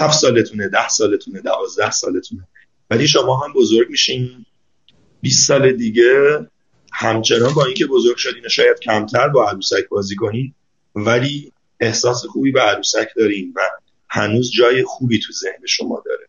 هفت 0.00 0.18
سالتونه 0.18 0.68
ده 0.68 0.88
سالتونه 0.88 1.40
دوازده 1.40 1.90
سالتونه. 1.90 2.48
ولی 2.90 3.08
شما 3.08 3.36
هم 3.36 3.52
بزرگ 3.52 3.90
میشین. 3.90 4.46
20 5.20 5.48
سال 5.48 5.72
دیگه 5.72 6.46
همچنان 6.92 7.54
با 7.54 7.64
اینکه 7.64 7.86
بزرگ 7.86 8.16
شدین 8.16 8.48
شاید 8.48 8.78
کمتر 8.80 9.28
با 9.28 9.48
عروسک 9.48 9.88
بازی 9.88 10.16
کنین 10.16 10.54
ولی 10.94 11.52
احساس 11.80 12.24
خوبی 12.24 12.52
به 12.52 12.60
عروسک 12.60 13.08
دارین 13.16 13.52
و 13.56 13.60
هنوز 14.08 14.50
جای 14.52 14.84
خوبی 14.84 15.18
تو 15.18 15.32
ذهن 15.32 15.66
شما 15.66 16.02
داره. 16.06 16.28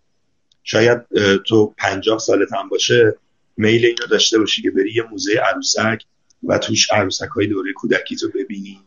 شاید 0.64 1.00
تو 1.48 1.74
پنجاه 1.78 2.20
سالت 2.20 2.54
هم 2.54 2.70
باشه 2.70 3.18
میل 3.58 3.86
اینو 3.86 4.08
داشته 4.10 4.40
باشی 4.40 4.62
که 4.62 4.72
بری 4.72 4.94
یه 4.94 5.04
موزه 5.04 5.34
عروسک 5.34 6.04
و 6.44 6.58
توش 6.58 6.94
عروسک 6.94 7.30
های 7.36 7.48
دوره 7.48 7.74
کودکی 7.74 8.16
تو 8.16 8.30
ببینی 8.30 8.82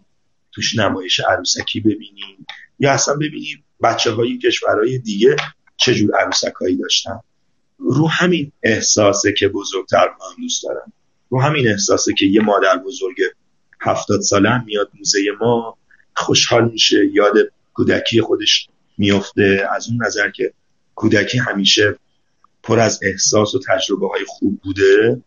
توش 0.53 0.79
نمایش 0.79 1.21
عروسکی 1.21 1.81
ببینی 1.81 2.39
یا 2.79 2.93
اصلا 2.93 3.15
ببینی 3.15 3.64
بچه 3.85 4.11
های 4.11 4.39
کشورهای 4.39 4.99
دیگه 4.99 5.37
چجور 5.77 6.17
عروسک 6.17 6.53
هایی 6.61 6.77
داشتن؟ 6.77 7.21
رو 7.79 8.09
همین 8.09 8.53
احساسه 8.63 9.33
که 9.33 9.49
بزرگتر 9.49 10.09
هم 10.09 10.43
دوست 10.43 10.63
دارن. 10.63 10.93
رو 11.31 11.41
همین 11.41 11.69
احساسه 11.69 12.13
که 12.19 12.27
یه 12.27 12.41
مادر 12.41 12.77
بزرگ 12.77 13.17
هفتاد 13.81 14.21
ساله 14.21 14.51
هم 14.51 14.65
میاد 14.65 14.91
موزه 14.95 15.19
ما 15.41 15.77
خوشحال 16.17 16.71
میشه 16.71 17.11
یاد 17.13 17.35
کودکی 17.75 18.21
خودش 18.21 18.69
میفته. 18.99 19.69
از 19.77 19.89
اون 19.89 20.07
نظر 20.07 20.31
که 20.31 20.53
کودکی 20.95 21.39
همیشه 21.39 21.99
پر 22.63 22.81
از 22.81 23.01
احساس 23.03 23.55
و 23.55 23.61
تجربه 23.69 24.09
های 24.09 24.25
خوب 24.27 24.61
بوده 24.65 25.23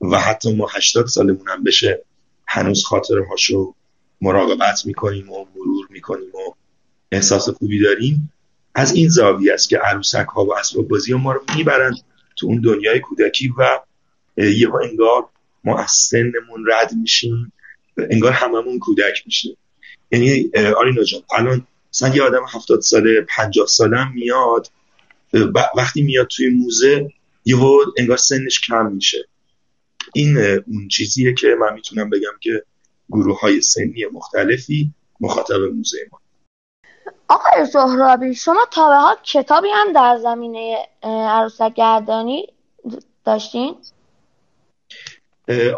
و 0.00 0.18
حتی 0.18 0.56
ما 0.56 0.66
هشتاد 0.72 1.06
سالمون 1.06 1.48
هم 1.48 1.64
بشه 1.64 2.02
هنوز 2.46 2.84
خاطرهاشو 2.84 3.74
مراقبت 4.20 4.86
می‌کنیم 4.86 5.30
و 5.30 5.44
مرور 5.56 5.86
می‌کنیم 5.90 6.28
و 6.28 6.59
احساس 7.12 7.48
خوبی 7.48 7.78
داریم. 7.78 8.32
از 8.74 8.92
این 8.92 9.08
زاویه 9.08 9.52
است 9.52 9.68
که 9.68 9.78
عروسک 9.78 10.26
ها 10.34 10.44
و 10.44 10.54
اسباب 10.58 10.88
بازی 10.88 11.14
ما 11.14 11.32
رو 11.32 11.40
می‌برند 11.56 11.94
تو 12.36 12.46
اون 12.46 12.60
دنیای 12.60 13.00
کودکی 13.00 13.52
و 13.58 13.80
یه 14.36 14.74
انگار 14.74 15.28
ما 15.64 15.78
از 15.78 15.90
سنمون 15.90 16.66
رد 16.72 16.94
میشیم. 16.94 17.52
انگار 17.96 18.32
هممون 18.32 18.78
کودک 18.78 19.22
میشیم. 19.26 19.56
یعنی 20.10 20.50
آرینا 20.76 21.02
جان 21.02 21.22
الان 21.38 21.66
مثلا 21.92 22.14
یه 22.14 22.22
آدم 22.22 22.44
هفتاد 22.54 22.80
ساله 22.80 23.20
پنجاه 23.20 23.66
ساله 23.66 24.12
میاد 24.12 24.70
وقتی 25.76 26.02
میاد 26.02 26.26
توی 26.26 26.48
موزه 26.48 27.08
یهو 27.44 27.78
انگار 27.98 28.16
سنش 28.16 28.60
کم 28.60 28.92
میشه. 28.92 29.28
این 30.14 30.38
اون 30.38 30.88
چیزیه 30.88 31.34
که 31.34 31.56
من 31.60 31.74
می‌تونم 31.74 32.10
بگم 32.10 32.38
که 32.40 32.62
گروه 33.10 33.40
های 33.40 33.60
سنی 33.60 34.04
مختلفی 34.12 34.94
مخاطب 35.20 35.60
موزه 35.60 35.98
ما. 36.12 36.20
آقای 37.28 37.66
سهرابی 37.66 38.34
شما 38.34 38.66
تا 38.70 38.88
به 38.88 38.94
حال 38.94 39.16
کتابی 39.22 39.68
هم 39.74 39.92
در 39.92 40.18
زمینه 40.22 40.88
عروسک 41.02 41.74
گردانی 41.74 42.48
داشتین؟ 43.24 43.76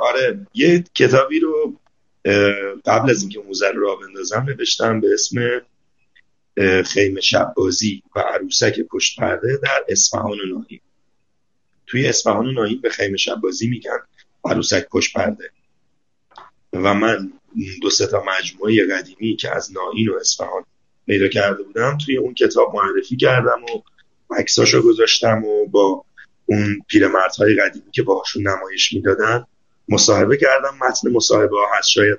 آره 0.00 0.46
یه 0.54 0.84
کتابی 0.94 1.40
رو 1.40 1.76
قبل 2.86 3.10
از 3.10 3.22
اینکه 3.22 3.40
موزه 3.40 3.70
رو 3.70 3.96
بندازم 3.96 4.42
نوشتم 4.48 5.00
به 5.00 5.08
اسم 5.12 5.62
خیمه 6.84 7.20
شبازی 7.20 8.02
و 8.16 8.20
عروسک 8.20 8.80
پشت 8.80 9.20
پرده 9.20 9.56
در 9.62 9.84
اصفهان 9.88 10.40
و 10.40 10.44
ناهین 10.44 10.80
توی 11.86 12.06
اصفهان 12.06 12.46
و 12.46 12.52
ناهین 12.52 12.80
به 12.80 12.90
خیمه 12.90 13.16
شبازی 13.16 13.68
میگن 13.68 13.98
عروسک 14.44 14.88
پشت 14.88 15.16
پرده 15.16 15.50
و 16.72 16.94
من 16.94 17.32
دو 17.82 17.90
سه 17.90 18.06
تا 18.06 18.24
مجموعه 18.38 18.86
قدیمی 18.86 19.36
که 19.36 19.56
از 19.56 19.72
ناهین 19.72 20.08
و 20.08 20.14
اصفهان 20.20 20.64
پیدا 21.06 21.28
کرده 21.28 21.62
بودم 21.62 21.98
توی 22.06 22.16
اون 22.16 22.34
کتاب 22.34 22.74
معرفی 22.74 23.16
کردم 23.16 23.62
و 23.62 23.82
عکساشو 24.34 24.82
گذاشتم 24.82 25.44
و 25.44 25.66
با 25.66 26.04
اون 26.46 26.82
پیرمردهای 26.88 27.56
قدیمی 27.56 27.90
که 27.92 28.02
باهاشون 28.02 28.48
نمایش 28.48 28.92
می‌دادن 28.92 29.44
مصاحبه 29.88 30.36
کردم. 30.36 30.74
متن 30.80 31.10
مصاحبه 31.10 31.56
ها 31.56 31.66
هست 31.78 31.88
شاید 31.88 32.18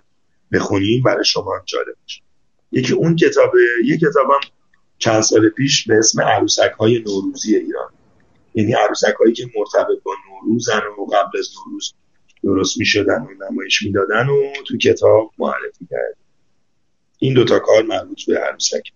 بخونیم 0.51 1.03
برای 1.03 1.25
شما 1.25 1.55
هم 1.55 1.63
جالب 1.65 1.95
باشه. 2.01 2.21
یکی 2.71 2.93
اون 2.93 3.15
کتابه 3.15 3.59
یک 3.85 3.99
کتابم 3.99 4.39
چند 4.97 5.21
سال 5.21 5.49
پیش 5.49 5.87
به 5.87 5.95
اسم 5.95 6.21
عروسک 6.21 6.71
های 6.79 6.99
نوروزی 6.99 7.55
ایران. 7.55 7.89
یعنی 8.53 8.73
عروسک 8.73 9.13
هایی 9.19 9.33
که 9.33 9.45
مرتبط 9.57 10.03
با 10.03 10.11
نوروزن 10.29 10.81
و 10.99 11.05
قبل 11.05 11.39
از 11.39 11.49
نوروز 11.57 11.93
درست 12.43 12.77
می 12.77 12.85
شدن 12.85 13.21
و 13.21 13.45
نمایش 13.49 13.83
می‌دادن 13.83 14.29
و 14.29 14.53
تو 14.67 14.77
کتاب 14.77 15.31
معرفی 15.37 15.87
کرد 15.89 16.17
این 17.23 17.33
دوتا 17.33 17.59
کار 17.59 17.83
مربوط 17.83 18.25
به 18.25 18.39
عروسک. 18.39 18.91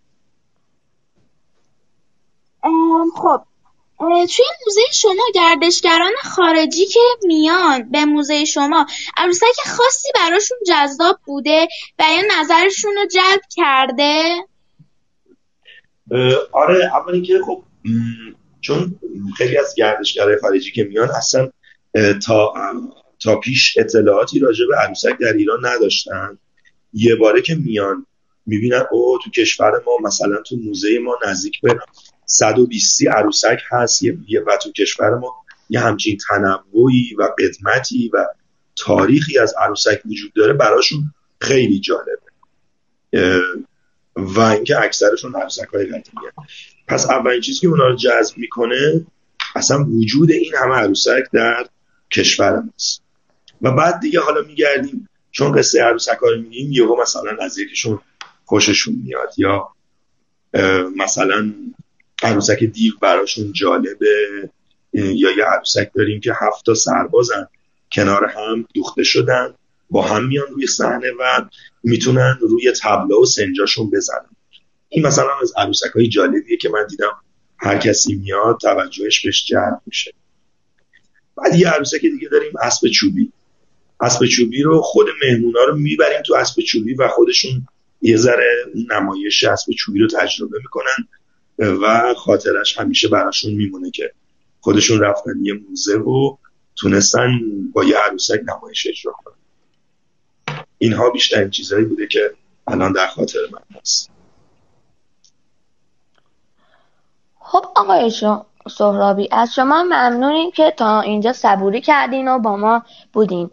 خب. 3.16 3.42
توی 4.00 4.46
موزه 4.66 4.82
شما 4.94 5.24
گردشگران 5.36 6.12
خارجی 6.24 6.86
که 6.86 7.00
میان 7.24 7.92
به 7.92 8.06
موزه 8.06 8.46
شما 8.46 8.86
عروسک 9.18 9.56
خاصی 9.66 10.08
براشون 10.16 10.58
جذاب 10.68 11.20
بوده 11.26 11.68
و 12.00 12.04
یا 12.04 12.42
نظرشون 12.42 12.96
رو 12.96 13.06
جلب 13.06 13.42
کرده؟ 13.56 14.24
آره 16.52 16.96
اولی 16.96 17.22
که 17.22 17.40
خب 17.46 17.64
چون 18.62 19.00
خیلی 19.38 19.58
از 19.58 19.76
گردشگرای 19.78 20.38
خارجی 20.42 20.72
که 20.72 20.84
میان 20.84 21.10
اصلا 21.10 21.52
تا 22.26 22.54
تا 23.24 23.40
پیش 23.40 23.78
اطلاعاتی 23.78 24.40
راجع 24.40 24.66
به 24.70 24.76
عروسک 24.76 25.18
در 25.20 25.34
ایران 25.34 25.66
نداشتن. 25.66 26.38
یه 26.94 27.16
باره 27.16 27.42
که 27.42 27.56
میان 27.56 28.07
می‌بینن 28.48 28.84
او 28.92 29.20
تو 29.24 29.30
کشور 29.30 29.72
ما 29.86 30.08
مثلا 30.08 30.42
تو 30.42 30.56
موزه 30.56 31.00
ما 31.00 31.18
نزدیک 31.28 31.62
به 31.62 31.80
120 32.26 33.08
عروسک 33.08 33.60
هست 33.70 34.04
یه 34.04 34.44
و 34.48 34.58
تو 34.58 34.72
کشور 34.72 35.16
ما 35.16 35.36
یه 35.70 35.80
همچین 35.80 36.18
تنوعی 36.30 37.16
و 37.20 37.30
قدمتی 37.40 38.12
و 38.14 38.26
تاریخی 38.76 39.40
از 39.40 39.54
عروسک 39.60 40.02
وجود 40.06 40.34
داره 40.34 40.54
براشون 40.54 41.14
خیلی 41.42 41.80
جالبه. 41.80 42.28
و 44.16 44.40
اینکه 44.40 44.80
اکثرشون 44.80 45.36
عروسک 45.36 45.68
های 45.74 45.86
قدیمی 45.86 46.28
پس 46.88 47.10
اولین 47.10 47.42
چیزی 47.42 47.60
که 47.60 47.68
اونا 47.68 47.88
رو 47.88 47.96
جذب 47.96 48.38
می‌کنه 48.38 49.06
اصلا 49.56 49.84
وجود 49.84 50.32
این 50.32 50.54
همه 50.56 50.76
عروسک 50.76 51.24
در 51.34 51.66
کشور 52.12 52.60
ماست. 52.60 53.02
و 53.62 53.72
بعد 53.72 54.00
دیگه 54.00 54.20
حالا 54.20 54.42
میگردیم 54.42 55.10
چون 55.32 55.52
قصه 55.52 55.84
عروسک 55.84 56.18
ها 56.22 56.30
رو 56.30 56.42
میگیم 56.42 56.72
یهو 56.72 57.02
مثلا 57.02 57.38
از 57.42 57.58
یکیشون 57.58 58.00
خوششون 58.48 59.02
میاد. 59.04 59.34
یا 59.38 59.70
مثلا 60.96 61.54
عروسک 62.24 62.64
دیو 62.64 62.94
براشون 63.02 63.52
جالبه. 63.52 64.50
یا 64.94 65.32
یه 65.38 65.44
عروسک 65.44 65.92
داریم 65.96 66.20
که 66.20 66.34
هفت 66.42 66.66
تا 66.66 66.74
سربازن. 66.74 67.48
کنار 67.92 68.26
هم 68.26 68.66
دوخته 68.74 69.04
شدن. 69.04 69.54
با 69.90 70.02
هم 70.02 70.28
میان 70.28 70.48
روی 70.48 70.68
صحنه 70.68 71.12
و 71.20 71.46
می‌تونن 71.84 72.38
روی 72.42 72.72
تبلا 72.82 73.20
و 73.20 73.26
سنجاشون 73.26 73.90
بزنن. 73.90 74.30
این 74.90 75.08
مثلا 75.08 75.30
از 75.42 75.54
عروسک 75.58 75.92
های 75.96 76.08
جالبیه 76.08 76.58
که 76.58 76.70
من 76.70 76.88
دیدم 76.90 77.12
هر 77.58 77.78
کسی 77.78 78.16
میاد 78.16 78.58
توجهش 78.62 79.26
بهش 79.26 79.46
جلب 79.46 79.82
میشه. 79.86 80.14
بعد 81.38 81.56
یه 81.56 81.70
عروسک 81.70 82.02
دیگه 82.02 82.28
داریم 82.28 82.52
اسب 82.62 82.88
چوبی. 82.88 83.32
اسب 84.02 84.26
چوبی 84.26 84.64
رو 84.64 84.82
خود 84.82 85.08
مهمونا 85.24 85.64
رو 85.64 85.76
می‌بریم 85.78 86.22
تو 86.22 86.36
اسب 86.36 86.62
چوبی 86.62 86.94
و 86.94 87.08
خودشون 87.08 87.68
یه 88.02 88.18
ذره 88.18 88.66
نمایش 88.92 89.44
اسب 89.44 89.72
چوبی 89.72 90.00
رو 90.00 90.08
تجربه 90.08 90.58
می‌کنن 90.58 91.08
و 91.60 92.14
خاطرش 92.14 92.80
همیشه 92.80 93.08
براشون 93.08 93.54
میمونه 93.54 93.92
که 93.92 94.12
خودشون 94.62 95.00
رفتن 95.00 95.34
یه 95.42 95.54
موزه 95.54 95.98
و 95.98 96.38
تونستن 96.76 97.30
با 97.74 97.84
یه 97.84 97.98
عروسک 97.98 98.40
نمایش 98.48 98.88
اجرا 98.88 99.12
کنن. 99.12 99.34
اینها 100.78 101.10
بیشترین 101.10 101.50
چیزهایی 101.50 101.86
بوده 101.86 102.08
که 102.08 102.34
الان 102.68 102.92
در 102.92 103.08
خاطر 103.08 103.40
من 103.52 103.80
هست. 103.80 104.10
خب 107.40 107.66
آقای 107.76 108.12
سهرابی 108.70 109.30
از 109.32 109.54
شما 109.54 109.84
ممنونیم 109.84 110.52
که 110.52 110.74
تا 110.78 111.02
اینجا 111.02 111.34
صبوری 111.34 111.82
کردین 111.82 112.28
و 112.28 112.40
با 112.40 112.58
ما 112.58 112.86
بودین. 113.14 113.50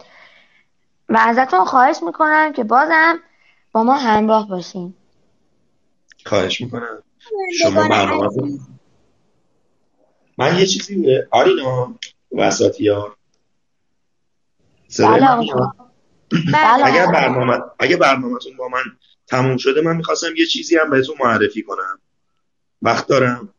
و 1.09 1.19
ازتون 1.21 1.65
خواهش 1.65 1.97
می‌کنم 2.03 2.53
که 2.53 2.65
بازم 2.65 3.21
با 3.75 3.83
ما 3.83 3.95
همراه 3.95 4.49
باشین. 4.49 4.95
خواهش 6.27 6.61
می‌کنم. 6.61 7.03
شما 7.61 7.89
برنامه 7.89 8.59
من 10.39 10.59
یه 10.59 10.67
چیزی 10.67 11.19
آرینا 11.31 11.95
وساطی 12.33 12.89
ها 12.89 13.17
اگر 16.85 17.07
برنامه 17.07 17.59
اگر 17.79 17.97
برنامهتون 17.97 18.57
با 18.57 18.69
من 18.69 18.85
تموم 19.27 19.57
شده 19.57 19.81
من 19.81 19.97
می‌خواستم 19.97 20.37
یه 20.37 20.47
چیزی 20.47 20.77
هم 20.77 20.91
بهتون 20.91 21.17
معرفی 21.21 21.63
کنم. 21.63 22.01
وقت 22.83 23.07
دارم؟ 23.07 23.55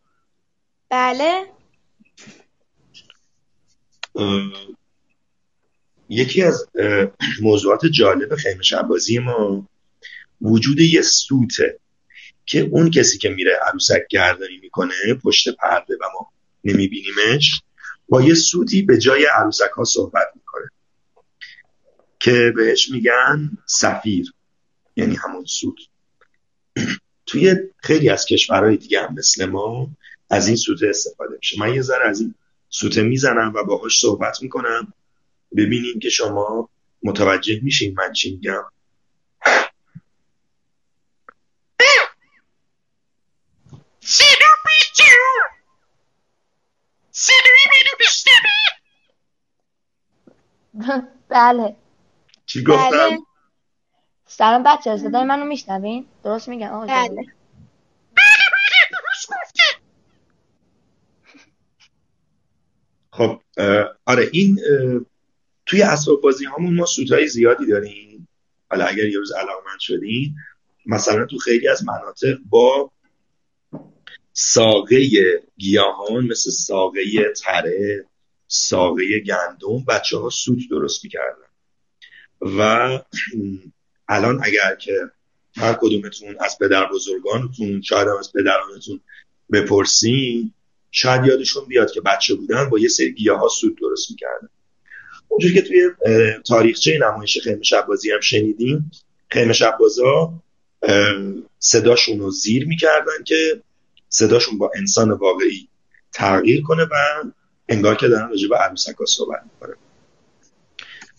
بله. 0.89 1.45
یکی 6.09 6.43
از 6.43 6.69
موضوعات 7.41 7.85
جالب 7.85 8.35
خیمه 8.35 8.63
شبازی 8.63 9.19
ما 9.19 9.67
وجود 10.41 10.79
یه 10.79 11.01
سوته 11.01 11.79
که 12.45 12.59
اون 12.59 12.91
کسی 12.91 13.17
که 13.17 13.29
میره 13.29 13.51
عروسک 13.67 14.07
گردانی 14.09 14.57
می‌کنه 14.57 14.93
پشت 15.23 15.55
پرده 15.55 15.93
و 15.93 16.05
ما 16.13 16.31
نمیبینیمش 16.63 17.61
با 18.09 18.21
یه 18.21 18.33
سوتی 18.33 18.81
به 18.81 18.97
جای 18.97 19.25
عروسک 19.25 19.69
ها 19.77 19.83
صحبت 19.83 20.27
می‌کنه 20.35 20.69
که 22.19 22.53
بهش 22.55 22.91
میگن 22.91 23.57
سفیر 23.65 24.33
یعنی 24.95 25.15
همون 25.15 25.45
سوت. 25.45 25.75
توی 27.25 27.55
خیلی 27.77 28.09
از 28.09 28.25
کشورهای 28.25 28.77
دیگه 28.77 29.01
هم 29.01 29.13
مثل 29.13 29.45
ما 29.45 29.89
از 30.29 30.47
این 30.47 30.55
سوته 30.55 30.87
استفاده 30.87 31.35
میشه. 31.37 31.59
من 31.59 31.73
یه 31.73 31.81
ذره 31.81 32.09
از 32.09 32.19
این 32.19 32.35
سوته 32.69 33.01
می‌زنم 33.01 33.53
و 33.55 33.63
باهاش 33.63 33.99
صحبت 33.99 34.41
می‌کنم. 34.41 34.93
ببینیم 35.57 35.99
که 35.99 36.09
شما 36.09 36.69
متوجه 37.03 37.59
میشین 37.63 37.95
من 37.97 38.13
چی 38.13 38.31
میگم. 38.31 38.63
بله 51.29 51.75
چی 52.45 52.63
گفتم؟ 52.63 52.89
بله. 52.91 53.17
سلام 54.25 54.63
بچه 54.63 54.97
صدای 54.97 55.23
منو 55.23 55.45
میشنوین؟ 55.45 56.05
درست 56.23 56.49
میگم 56.49 56.67
آقا 56.67 56.85
بله 56.85 57.25
خب 63.11 63.41
آره 64.05 64.29
این 64.33 64.59
توی 65.65 65.81
اسباب 65.81 66.21
بازی 66.21 66.45
همون 66.45 66.75
ما 66.75 66.85
سوتای 66.85 67.27
زیادی 67.27 67.65
داریم 67.65 68.27
حالا 68.69 68.85
اگر 68.85 69.05
یه 69.05 69.17
روز 69.17 69.31
علاقمند 69.31 69.79
شدین 69.79 70.35
مثلا 70.85 71.25
تو 71.25 71.37
خیلی 71.37 71.67
از 71.67 71.83
مناطق 71.85 72.37
با 72.49 72.91
ساقه 74.33 75.07
گیاهان 75.57 76.25
مثل 76.25 76.51
ساقه 76.51 77.01
تره 77.43 78.05
ساقه 78.47 79.19
گندم 79.19 79.85
بچه 79.87 80.17
ها 80.17 80.29
سوت 80.29 80.59
درست 80.71 81.03
می‌کردن. 81.03 81.45
و 82.41 82.99
الان 84.07 84.39
اگر 84.43 84.75
که 84.75 84.93
هر 85.57 85.73
کدومتون 85.73 86.35
از 86.39 86.57
پدر 86.61 86.89
بزرگانتون 86.93 87.81
شاید 87.81 88.07
هم 88.07 88.17
از 88.17 88.33
پدرانتون 88.33 89.01
بپرسین 89.51 90.53
شاید 90.91 91.25
یادشون 91.25 91.65
بیاد 91.65 91.91
که 91.91 92.01
بچه 92.01 92.35
بودن 92.35 92.69
با 92.69 92.79
یه 92.79 92.87
سری 92.87 93.13
گیاه 93.13 93.39
ها 93.39 93.47
سود 93.47 93.77
درست 93.77 94.11
می‌کردن. 94.11 94.49
اونجور 95.27 95.53
که 95.53 95.61
توی 95.61 95.89
تاریخچه 96.47 96.99
نمایش 97.01 97.39
خیمه 97.41 97.63
شبازی 97.63 98.11
هم 98.11 98.19
شنیدیم 98.19 98.91
خیمه 99.29 99.53
شبازا 99.53 100.33
صداشون 101.59 102.19
رو 102.19 102.31
زیر 102.31 102.67
می‌کردن 102.67 103.23
که 103.25 103.61
صداشون 104.09 104.57
با 104.57 104.71
انسان 104.75 105.11
واقعی 105.11 105.67
تغییر 106.13 106.61
کنه 106.61 106.83
و 106.83 107.23
انگار 107.69 107.95
که 107.95 108.07
دارن 108.07 108.29
راجع 108.29 108.47
به 108.47 108.57
عروسکا 108.57 109.05
صحبت 109.05 109.43
می‌کنه 109.53 109.75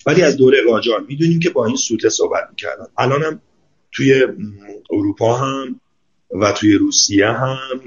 ولی 0.07 0.23
از 0.23 0.37
دوره 0.37 0.59
قاجار 0.69 1.01
می‌دونیم 1.01 1.41
که 1.41 1.51
با 1.51 1.67
این 1.67 1.77
سوته 1.77 2.09
صحبت 2.09 2.47
می‌کردن. 2.51 2.87
الان 2.99 3.23
هم 3.23 3.41
توی 3.93 4.27
اروپا 4.91 5.35
هم 5.35 5.81
و 6.31 6.53
توی 6.53 6.75
روسیه 6.75 7.29
هم 7.29 7.81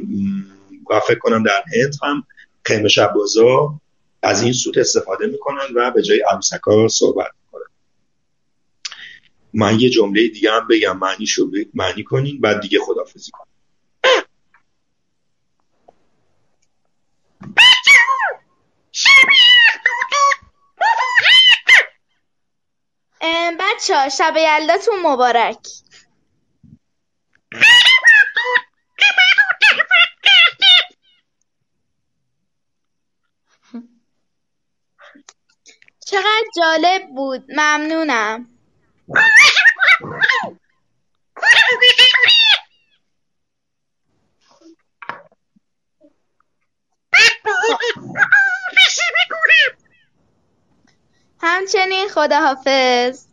و 0.90 1.00
فکر 1.00 1.20
کنم 1.20 1.44
در 1.44 1.64
هند 1.74 1.96
هم 2.04 2.24
خیمه 2.66 2.90
شبازا 2.90 3.80
از 4.24 4.42
این 4.44 4.54
سوت 4.54 4.78
استفاده 4.78 5.28
می‌کنن 5.28 5.66
و 5.76 5.92
به 5.92 6.02
جای 6.02 6.24
عروسکا 6.32 6.88
صحبت 6.88 7.32
می‌کنن. 7.46 7.70
من 9.54 9.80
یه 9.80 9.90
جمله 9.90 10.28
دیگه 10.28 10.52
هم 10.52 10.68
بگم. 10.68 10.98
معنی 10.98 11.28
شو 11.28 11.52
معنی 11.74 12.04
کنین 12.04 12.42
بعد 12.42 12.62
دیگه 12.62 12.80
خدافزی 12.80 13.32
کنین. 13.32 13.49
بچه 23.80 23.96
ها 23.98 24.10
شب 24.10 24.34
یلداتون 24.38 25.02
مبارک. 25.04 25.58
چقدر 36.06 36.44
جالب 36.58 37.08
بود. 37.16 37.46
ممنونم. 37.50 38.50
همچنین 51.42 52.10
خداحافظ. 52.10 53.29